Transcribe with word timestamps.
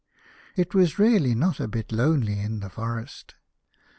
It 0.55 0.73
was 0.73 0.97
really 0.97 1.35
not 1.35 1.59
a 1.59 1.67
bit 1.67 1.91
lonely 1.91 2.39
in 2.39 2.61
the 2.61 2.71
forest. 2.71 3.35